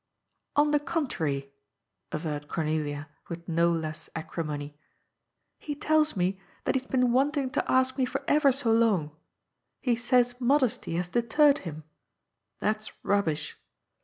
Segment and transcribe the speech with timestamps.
[0.25, 1.53] '*^ On the contrary,"
[2.11, 4.73] averred Cornelia with no less acri mony, *^
[5.59, 9.15] he tells me that he has been wanting to ask me for ever so long.
[9.79, 11.83] He says modesty has deterred him;
[12.59, 13.59] that's rubbish.